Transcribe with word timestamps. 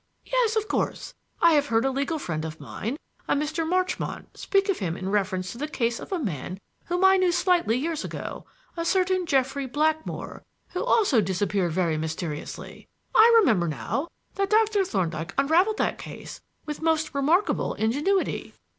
Yes, 0.25 0.55
of 0.55 0.67
course. 0.67 1.13
I 1.43 1.51
have 1.53 1.67
heard 1.67 1.85
a 1.85 1.91
legal 1.91 2.17
friend 2.17 2.43
of 2.43 2.59
mine, 2.59 2.97
a 3.27 3.35
Mr. 3.35 3.69
Marchmont, 3.69 4.35
speak 4.35 4.67
of 4.67 4.79
him 4.79 4.97
in 4.97 5.09
reference 5.09 5.51
to 5.51 5.59
the 5.59 5.67
case 5.67 5.99
of 5.99 6.11
a 6.11 6.17
man 6.17 6.57
whom 6.85 7.05
I 7.05 7.17
knew 7.17 7.31
slightly 7.31 7.77
years 7.77 8.03
ago 8.03 8.47
a 8.75 8.83
certain 8.83 9.27
Jeffrey 9.27 9.67
Blackmore, 9.67 10.41
who 10.69 10.83
also 10.83 11.21
disappeared 11.21 11.73
very 11.73 11.97
mysteriously. 11.99 12.87
I 13.13 13.31
remember 13.39 13.67
now 13.67 14.07
that 14.33 14.49
Dr. 14.49 14.83
Thorndyke 14.85 15.35
unraveled 15.37 15.77
that 15.77 15.99
case 15.99 16.41
with 16.65 16.81
most 16.81 17.13
remarkable 17.13 17.75
ingenuity." 17.75 18.55